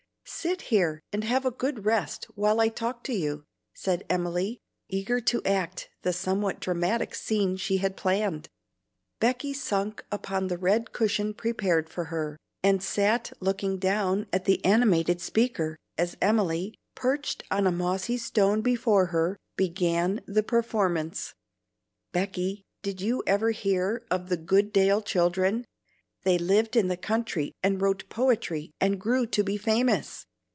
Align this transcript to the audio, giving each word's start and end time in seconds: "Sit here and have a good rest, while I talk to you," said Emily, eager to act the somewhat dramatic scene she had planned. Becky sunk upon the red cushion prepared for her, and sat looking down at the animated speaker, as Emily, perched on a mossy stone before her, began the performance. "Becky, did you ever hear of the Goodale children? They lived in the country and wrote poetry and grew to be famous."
"Sit 0.33 0.61
here 0.73 1.01
and 1.11 1.25
have 1.25 1.45
a 1.45 1.51
good 1.51 1.83
rest, 1.85 2.23
while 2.35 2.61
I 2.61 2.69
talk 2.69 3.03
to 3.03 3.13
you," 3.13 3.43
said 3.75 4.05
Emily, 4.09 4.59
eager 4.87 5.19
to 5.19 5.43
act 5.43 5.89
the 6.03 6.13
somewhat 6.13 6.61
dramatic 6.61 7.13
scene 7.13 7.57
she 7.57 7.77
had 7.77 7.97
planned. 7.97 8.47
Becky 9.19 9.51
sunk 9.53 10.05
upon 10.09 10.47
the 10.47 10.57
red 10.57 10.93
cushion 10.93 11.33
prepared 11.33 11.89
for 11.89 12.05
her, 12.05 12.37
and 12.63 12.81
sat 12.81 13.33
looking 13.41 13.77
down 13.77 14.25
at 14.31 14.45
the 14.45 14.63
animated 14.63 15.19
speaker, 15.19 15.75
as 15.97 16.15
Emily, 16.21 16.75
perched 16.95 17.43
on 17.51 17.67
a 17.67 17.71
mossy 17.71 18.17
stone 18.17 18.61
before 18.61 19.07
her, 19.07 19.37
began 19.57 20.21
the 20.27 20.43
performance. 20.43 21.35
"Becky, 22.13 22.63
did 22.81 23.01
you 23.01 23.21
ever 23.27 23.51
hear 23.51 24.07
of 24.09 24.29
the 24.29 24.37
Goodale 24.37 25.01
children? 25.01 25.65
They 26.23 26.37
lived 26.37 26.75
in 26.75 26.87
the 26.87 26.97
country 26.97 27.51
and 27.63 27.81
wrote 27.81 28.09
poetry 28.09 28.71
and 28.79 28.99
grew 29.01 29.25
to 29.27 29.43
be 29.43 29.57
famous." 29.57 30.25